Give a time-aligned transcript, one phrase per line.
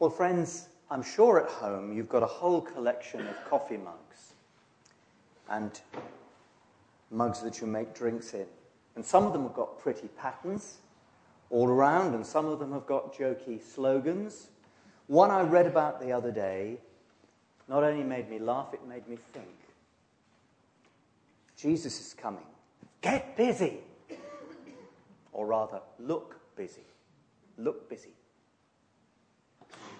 [0.00, 4.32] Well, friends, I'm sure at home you've got a whole collection of coffee mugs
[5.50, 5.78] and
[7.10, 8.46] mugs that you make drinks in.
[8.96, 10.78] And some of them have got pretty patterns
[11.50, 14.48] all around, and some of them have got jokey slogans.
[15.06, 16.78] One I read about the other day
[17.68, 19.54] not only made me laugh, it made me think.
[21.58, 22.46] Jesus is coming.
[23.02, 23.80] Get busy!
[25.32, 26.86] Or rather, look busy.
[27.58, 28.14] Look busy.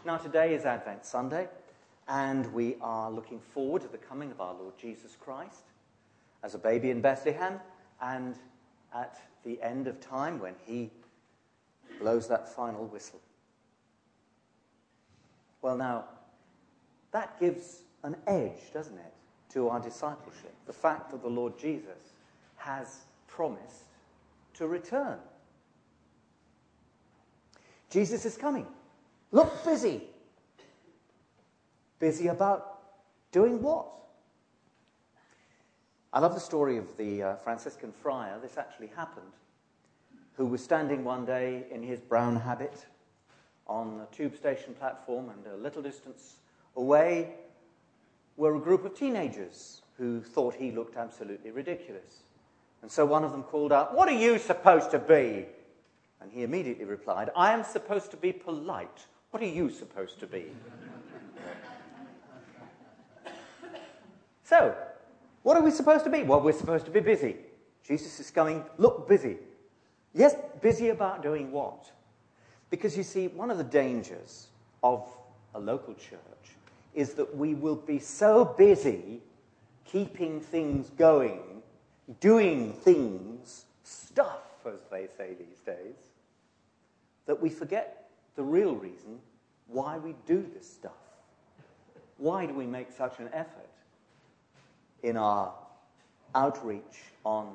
[0.02, 1.46] Now, today is Advent Sunday,
[2.08, 5.64] and we are looking forward to the coming of our Lord Jesus Christ
[6.42, 7.60] as a baby in Bethlehem,
[8.00, 8.34] and
[8.94, 10.90] at the end of time when he
[12.00, 13.20] blows that final whistle.
[15.60, 16.06] Well, now,
[17.12, 19.12] that gives an edge, doesn't it,
[19.50, 20.54] to our discipleship?
[20.64, 22.14] The fact that the Lord Jesus
[22.56, 23.84] has promised
[24.54, 25.18] to return.
[27.90, 28.66] Jesus is coming.
[29.32, 30.02] Look busy.
[31.98, 32.78] Busy about
[33.30, 33.86] doing what?
[36.12, 38.38] I love the story of the uh, Franciscan friar.
[38.42, 39.32] This actually happened.
[40.34, 42.86] Who was standing one day in his brown habit
[43.68, 46.36] on a tube station platform, and a little distance
[46.74, 47.34] away
[48.36, 52.22] were a group of teenagers who thought he looked absolutely ridiculous.
[52.82, 55.46] And so one of them called out, What are you supposed to be?
[56.20, 59.06] And he immediately replied, I am supposed to be polite.
[59.30, 60.46] What are you supposed to be?
[64.44, 64.74] so,
[65.42, 66.22] what are we supposed to be?
[66.22, 67.36] Well, we're supposed to be busy.
[67.86, 69.36] Jesus is coming, look busy.
[70.12, 71.90] Yes, busy about doing what?
[72.68, 74.48] Because you see, one of the dangers
[74.82, 75.06] of
[75.54, 76.20] a local church
[76.94, 79.20] is that we will be so busy
[79.84, 81.62] keeping things going,
[82.20, 85.96] doing things, stuff, as they say these days,
[87.26, 87.99] that we forget
[88.40, 89.18] the real reason
[89.66, 91.02] why we do this stuff.
[92.16, 93.68] Why do we make such an effort
[95.02, 95.52] in our
[96.34, 97.52] outreach on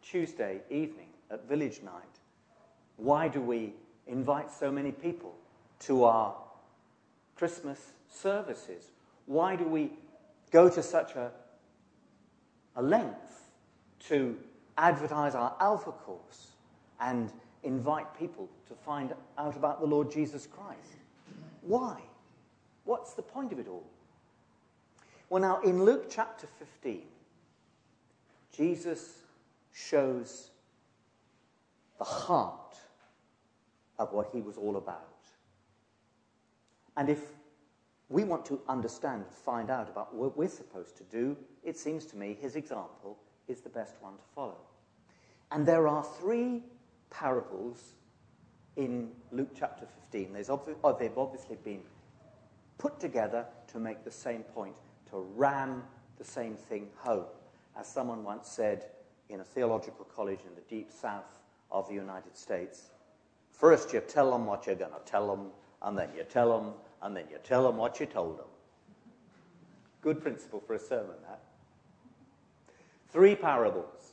[0.00, 2.20] Tuesday evening at village night?
[2.98, 3.72] Why do we
[4.06, 5.34] invite so many people
[5.80, 6.36] to our
[7.34, 8.92] Christmas services?
[9.26, 9.90] Why do we
[10.52, 11.32] go to such a,
[12.76, 13.50] a length
[14.08, 14.38] to
[14.76, 16.52] advertise our Alpha course
[17.00, 17.32] and
[17.62, 20.96] invite people to find out about the Lord Jesus Christ.
[21.62, 22.00] Why?
[22.84, 23.86] What's the point of it all?
[25.30, 27.02] Well, now, in Luke chapter 15,
[28.56, 29.22] Jesus
[29.72, 30.50] shows
[31.98, 32.76] the heart
[33.98, 35.04] of what he was all about.
[36.96, 37.20] And if
[38.08, 42.06] we want to understand, and find out about what we're supposed to do, it seems
[42.06, 43.18] to me his example
[43.48, 44.56] is the best one to follow.
[45.50, 46.62] And there are three
[47.10, 47.94] parables
[48.76, 50.34] in Luke chapter 15.
[50.34, 51.82] Obvi- oh, they've obviously been
[52.78, 54.74] put together to make the same point,
[55.10, 55.82] to ram
[56.16, 57.24] the same thing home.
[57.76, 58.86] As someone once said
[59.28, 62.90] in a theological college in the deep south of the United States,
[63.50, 65.50] first you tell them what you're going to tell them,
[65.82, 68.46] and then you tell them, and then you tell them what you told them.
[70.00, 71.40] Good principle for a sermon, that.
[73.10, 74.12] Three parables.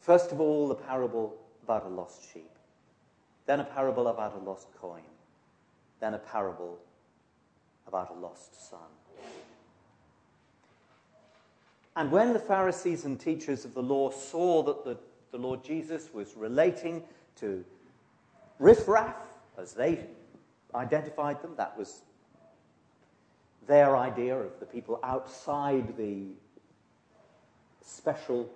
[0.00, 1.36] First of all, the parable
[1.70, 2.50] about a lost sheep,
[3.46, 5.02] then a parable about a lost coin,
[6.00, 6.76] then a parable
[7.86, 8.80] about a lost son.
[11.94, 14.98] And when the Pharisees and teachers of the law saw that the,
[15.30, 17.04] the Lord Jesus was relating
[17.36, 17.64] to
[18.58, 19.14] riffraff,
[19.56, 20.06] as they
[20.74, 22.00] identified them, that was
[23.68, 26.24] their idea of the people outside the
[27.80, 28.50] special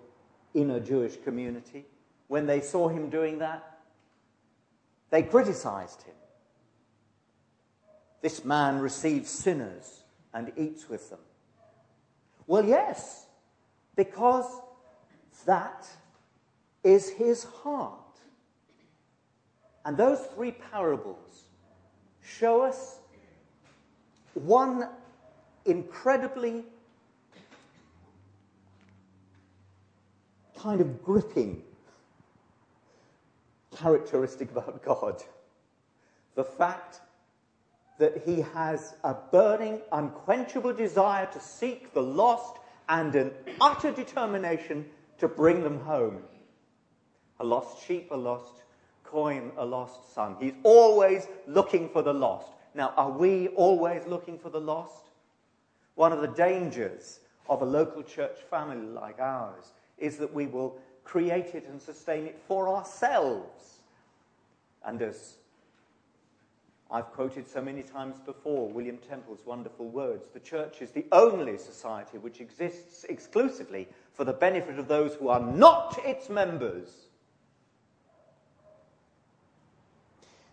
[0.52, 1.84] inner Jewish community,
[2.28, 3.78] when they saw him doing that,
[5.10, 6.14] they criticized him.
[8.20, 10.02] This man receives sinners
[10.32, 11.18] and eats with them.
[12.46, 13.26] Well, yes,
[13.96, 14.46] because
[15.46, 15.86] that
[16.82, 17.92] is his heart.
[19.84, 21.44] And those three parables
[22.22, 22.98] show us
[24.32, 24.88] one
[25.64, 26.64] incredibly
[30.56, 31.62] kind of gripping
[33.76, 35.23] characteristic about God.
[36.35, 37.00] The fact
[37.99, 42.56] that he has a burning, unquenchable desire to seek the lost
[42.88, 44.87] and an utter determination
[45.19, 46.23] to bring them home.
[47.41, 48.62] A lost sheep, a lost
[49.05, 50.37] coin, a lost son.
[50.41, 52.49] He's always looking for the lost.
[52.75, 55.05] Now, are we always looking for the lost?
[55.94, 60.79] One of the dangers of a local church family like ours is that we will
[61.04, 63.78] create it and sustain it for ourselves.
[64.84, 65.36] And as
[66.90, 71.58] I've quoted so many times before William Temple's wonderful words the church is the only
[71.58, 76.88] society which exists exclusively for the benefit of those who are not its members.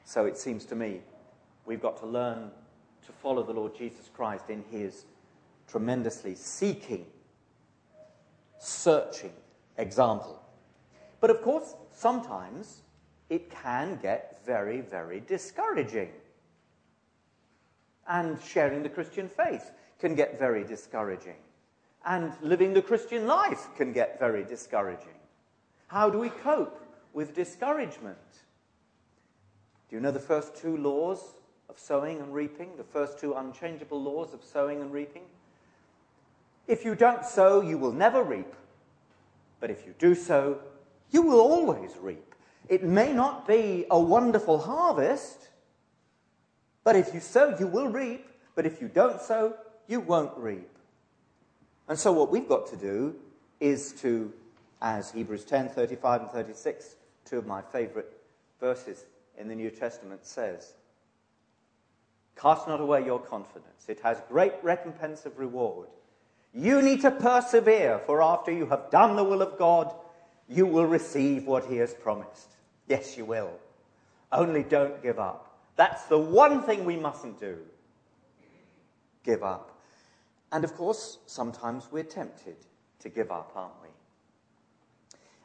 [0.03, 1.01] So it seems to me
[1.65, 2.51] we've got to learn
[3.06, 5.06] to follow the Lord Jesus Christ in his
[5.68, 7.06] tremendously seeking,
[8.59, 9.31] searching
[9.77, 10.41] example.
[11.22, 12.82] But of course, sometimes
[13.30, 16.10] it can get very, very discouraging.
[18.08, 21.38] And sharing the Christian faith can get very discouraging.
[22.04, 25.14] And living the Christian life can get very discouraging.
[25.88, 26.82] How do we cope
[27.14, 28.18] with discouragement?
[29.90, 31.36] Do you know the first two laws
[31.70, 32.76] of sowing and reaping?
[32.78, 35.24] The first two unchangeable laws of sowing and reaping?
[36.68, 38.54] If you don't sow, you will never reap.
[39.60, 40.60] But if you do sow,
[41.12, 42.36] you will always reap.
[42.68, 45.50] It may not be a wonderful harvest,
[46.84, 48.28] but if you sow, you will reap.
[48.56, 49.56] But if you don't sow,
[49.88, 50.69] you won't reap.
[51.88, 53.16] And so, what we've got to do
[53.60, 54.31] is to,
[54.81, 58.18] as Hebrews 10 35 and 36, two of my favorite
[58.60, 59.06] verses
[59.38, 60.74] in the New Testament says,
[62.36, 65.90] Cast not away your confidence, it has great recompense of reward.
[66.54, 69.94] You need to persevere, for after you have done the will of God,
[70.51, 72.51] you will receive what He has promised.
[72.88, 73.51] Yes, you will.
[74.31, 75.57] Only don't give up.
[75.75, 77.57] That's the one thing we mustn't do.
[79.24, 79.80] Give up.
[80.51, 82.57] And of course, sometimes we're tempted
[83.00, 83.89] to give up, aren't we?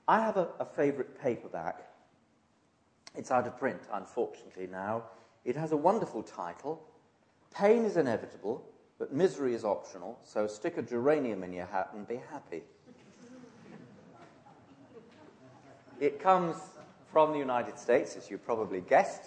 [0.08, 1.86] I have a, a favourite paperback.
[3.14, 5.04] It's out of print, unfortunately, now.
[5.44, 6.82] It has a wonderful title
[7.56, 8.62] Pain is inevitable,
[8.98, 12.62] but misery is optional, so stick a geranium in your hat and be happy.
[16.00, 16.56] It comes
[17.12, 19.22] from the United States, as you probably guessed,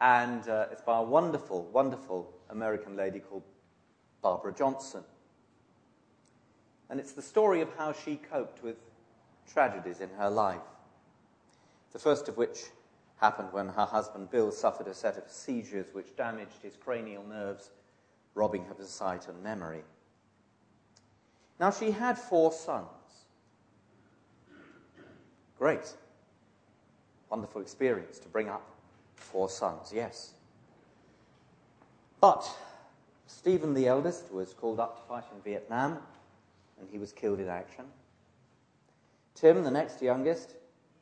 [0.00, 3.42] and uh, it's by a wonderful, wonderful American lady called
[4.22, 5.02] Barbara Johnson.
[6.88, 8.76] And it's the story of how she coped with
[9.52, 10.60] tragedies in her life.
[11.92, 12.58] The first of which
[13.16, 17.70] happened when her husband Bill suffered a set of seizures which damaged his cranial nerves
[18.34, 19.82] robbing her of sight and memory.
[21.58, 22.86] Now, she had four sons.
[25.60, 25.92] Great.
[27.28, 28.66] Wonderful experience to bring up
[29.14, 30.32] four sons, yes.
[32.18, 32.50] But
[33.26, 35.98] Stephen, the eldest, was called up to fight in Vietnam,
[36.80, 37.84] and he was killed in action.
[39.34, 40.54] Tim, the next youngest,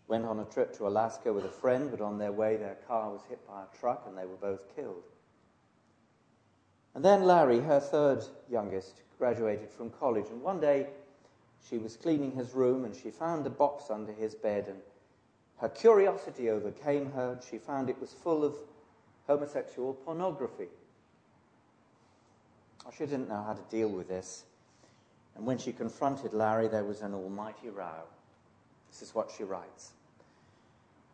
[0.09, 3.13] went on a trip to Alaska with a friend, but on their way, their car
[3.13, 5.05] was hit by a truck, and they were both killed.
[6.97, 10.27] And then Larry, her third youngest, graduated from college.
[10.31, 10.89] And one day
[11.69, 14.67] she was cleaning his room and she found a box under his bed.
[14.69, 14.79] And
[15.59, 17.33] her curiosity overcame her.
[17.33, 18.55] And she found it was full of
[19.27, 20.69] homosexual pornography.
[22.97, 24.45] She didn't know how to deal with this.
[25.37, 28.05] And when she confronted Larry, there was an almighty row.
[28.91, 29.93] This is what she writes.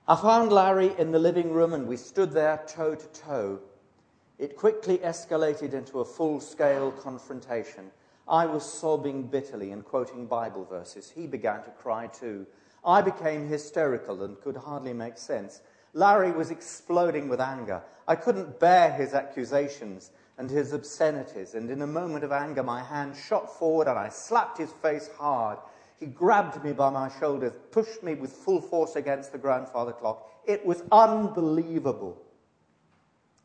[0.07, 3.61] I found Larry in the living room and we stood there toe to toe.
[4.39, 7.91] It quickly escalated into a full scale confrontation.
[8.29, 11.11] I was sobbing bitterly and quoting Bible verses.
[11.11, 12.47] He began to cry too.
[12.85, 15.61] I became hysterical and could hardly make sense.
[15.93, 17.83] Larry was exploding with anger.
[18.09, 22.83] I couldn't bear his accusations and his obscenities, and in a moment of anger, my
[22.83, 25.59] hand shot forward and I slapped his face hard.
[26.01, 30.29] He grabbed me by my shoulders, pushed me with full force against the grandfather clock.
[30.45, 32.21] It was unbelievable.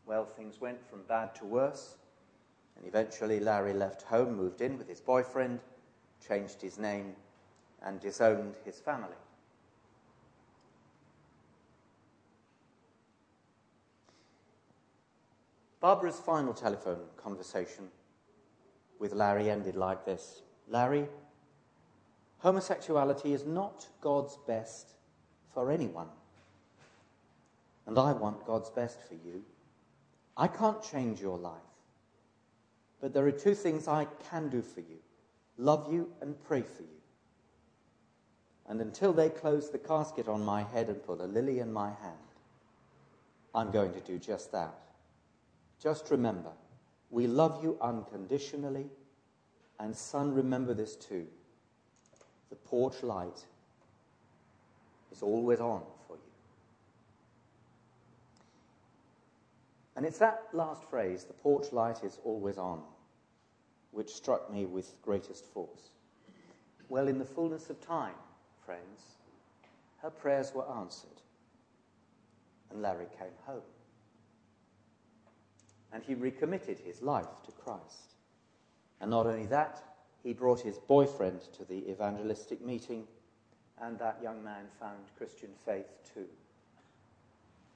[0.05, 1.95] Well, things went from bad to worse,
[2.77, 5.59] and eventually Larry left home, moved in with his boyfriend,
[6.27, 7.15] changed his name,
[7.81, 9.15] and disowned his family.
[15.79, 17.87] Barbara's final telephone conversation
[18.99, 21.07] with Larry ended like this Larry,
[22.39, 24.95] homosexuality is not God's best
[25.53, 26.09] for anyone.
[27.87, 29.43] And I want God's best for you.
[30.37, 31.68] I can't change your life.
[33.01, 34.97] But there are two things I can do for you
[35.57, 36.87] love you and pray for you.
[38.67, 41.87] And until they close the casket on my head and put a lily in my
[41.87, 42.29] hand,
[43.53, 44.73] I'm going to do just that.
[45.81, 46.51] Just remember,
[47.09, 48.85] we love you unconditionally.
[49.79, 51.25] And, son, remember this too.
[52.49, 53.45] The porch light
[55.11, 55.81] is always on
[59.99, 62.81] And it's that last phrase, the porch light is always on,
[63.91, 65.89] which struck me with greatest force.
[66.87, 68.13] Well, in the fullness of time,
[68.65, 69.17] friends,
[70.01, 71.21] her prayers were answered,
[72.71, 73.61] and Larry came home.
[75.91, 78.13] and he recommitted his life to Christ.
[79.01, 79.83] And not only that,
[80.23, 83.05] he brought his boyfriend to the evangelistic meeting,
[83.81, 86.27] and that young man found Christian faith too.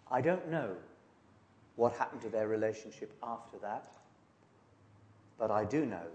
[0.10, 0.78] I don't know
[1.76, 3.88] what happened to their relationship after that,
[5.38, 6.08] but I do know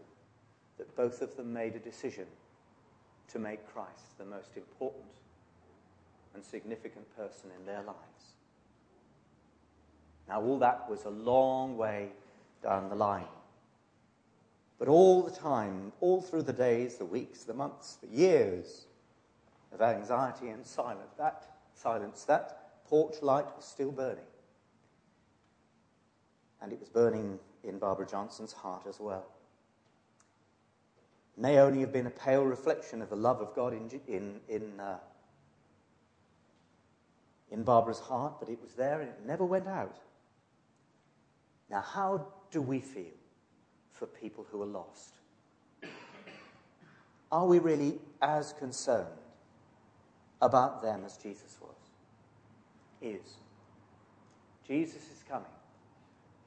[0.78, 2.26] that both of them made a decision
[3.28, 5.04] to make Christ the most important
[6.34, 7.98] and significant person in their lives.
[10.28, 12.10] Now, all that was a long way
[12.62, 13.24] down the line.
[14.78, 18.84] But all the time, all through the days, the weeks, the months, the years
[19.72, 24.24] of anxiety and silence, that silence, that porch light was still burning.
[26.60, 29.26] And it was burning in Barbara Johnson's heart as well.
[31.36, 34.80] May only have been a pale reflection of the love of God in, in, in,
[34.80, 34.98] uh,
[37.50, 39.98] in Barbara's heart, but it was there and it never went out.
[41.70, 43.04] Now, how do we feel
[43.92, 45.14] for people who are lost?
[47.30, 49.06] Are we really as concerned
[50.40, 51.74] about them as Jesus was?
[53.00, 53.36] Is.
[54.66, 55.46] Jesus is coming.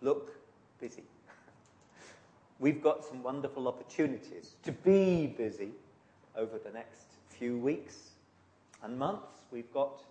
[0.01, 0.33] Look
[0.79, 1.03] busy.
[2.59, 5.71] We've got some wonderful opportunities to be busy
[6.35, 8.11] over the next few weeks
[8.83, 9.41] and months.
[9.51, 10.01] We've got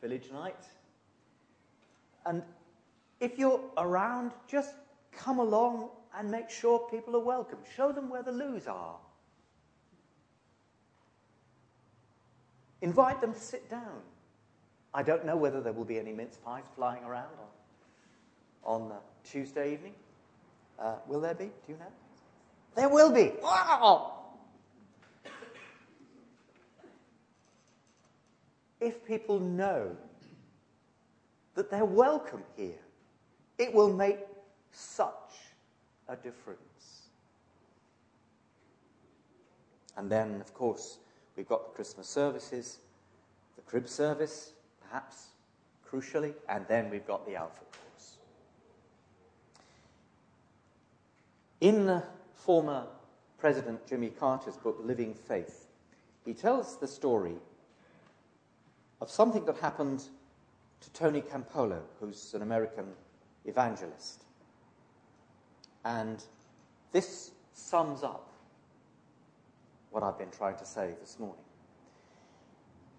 [0.00, 0.64] village night.
[2.26, 2.42] And
[3.20, 4.74] if you're around, just
[5.12, 7.58] come along and make sure people are welcome.
[7.76, 8.96] Show them where the loos are.
[12.80, 14.02] Invite them to sit down.
[14.94, 17.32] I don't know whether there will be any mince pies flying around
[18.64, 18.96] on, on uh,
[19.30, 19.94] Tuesday evening.
[20.78, 21.46] Uh, will there be?
[21.46, 21.92] Do you know?
[22.74, 23.32] There will be.
[23.42, 24.14] Wow!
[28.80, 29.96] If people know
[31.54, 32.78] that they're welcome here,
[33.58, 34.20] it will make
[34.70, 35.34] such
[36.08, 36.62] a difference.
[39.96, 40.98] And then, of course,
[41.36, 42.78] we've got the Christmas services,
[43.56, 44.52] the crib service,
[44.88, 45.30] perhaps
[45.90, 48.18] crucially, and then we've got the Alpha course.
[51.60, 52.02] In
[52.34, 52.86] former
[53.38, 55.66] President Jimmy Carter's book, Living Faith,
[56.24, 57.34] he tells the story
[59.00, 60.04] of something that happened
[60.80, 62.86] to Tony Campolo, who's an American
[63.44, 64.24] evangelist.
[65.84, 66.22] And
[66.92, 68.32] this sums up
[69.90, 71.42] what I've been trying to say this morning.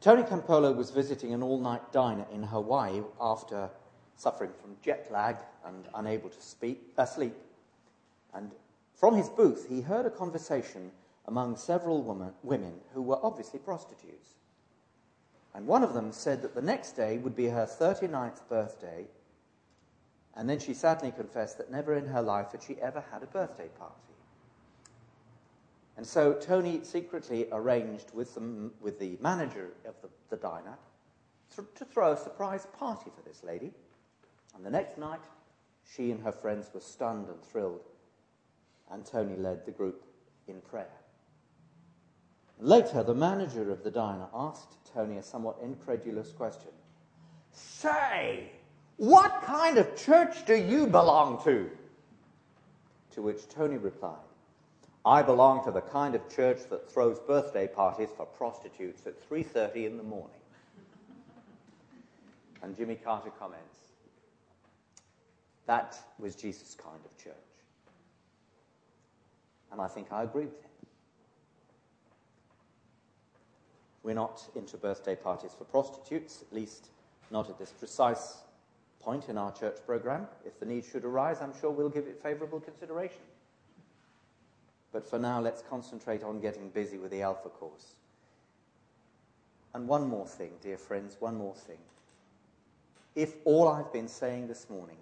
[0.01, 3.69] Tony Campolo was visiting an all night diner in Hawaii after
[4.15, 7.35] suffering from jet lag and unable to speak, uh, sleep.
[8.33, 8.51] And
[8.95, 10.91] from his booth, he heard a conversation
[11.25, 14.35] among several woman, women who were obviously prostitutes.
[15.53, 19.05] And one of them said that the next day would be her 39th birthday
[20.39, 23.27] and then she sadly confessed that never in her life had she ever had a
[23.27, 23.95] birthday party.
[25.97, 30.77] And so Tony secretly arranged with, the with the manager of the, the diner
[31.55, 33.73] to, to throw a surprise party for this lady.
[34.55, 35.19] And the next night,
[35.93, 37.81] she and her friends were stunned and thrilled,
[38.91, 40.03] and Tony led the group
[40.47, 40.87] in prayer.
[42.59, 46.71] Later, the manager of the diner asked Tony a somewhat incredulous question
[47.51, 48.51] Say,
[48.97, 51.69] what kind of church do you belong to?
[53.13, 54.17] To which Tony replied,
[55.05, 59.85] I belong to the kind of church that throws birthday parties for prostitutes at 3:30
[59.85, 60.35] in the morning.
[62.61, 63.77] And Jimmy Carter comments,
[65.65, 67.48] that was Jesus' kind of church.
[69.71, 70.69] And I think I agree with him.
[74.03, 76.87] We're not into birthday parties for prostitutes, at least
[77.31, 78.37] not at this precise
[78.99, 80.27] point in our church program.
[80.45, 83.21] If the need should arise, I'm sure we'll give it favourable consideration.
[84.91, 87.93] But for now, let's concentrate on getting busy with the Alpha course.
[89.73, 91.77] And one more thing, dear friends, one more thing.
[93.15, 94.97] If all I've been saying this morning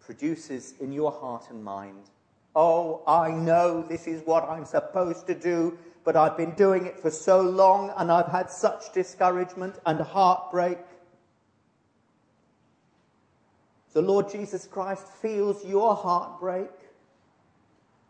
[0.00, 2.10] produces in your heart and mind,
[2.54, 6.98] oh, I know this is what I'm supposed to do, but I've been doing it
[6.98, 10.78] for so long and I've had such discouragement and heartbreak
[13.92, 16.70] the Lord Jesus Christ feels your heartbreak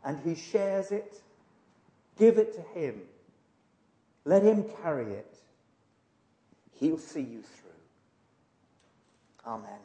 [0.05, 1.21] and he shares it.
[2.19, 3.03] Give it to him.
[4.25, 5.37] Let him carry it.
[6.75, 7.71] He'll see you through.
[9.47, 9.79] Amen.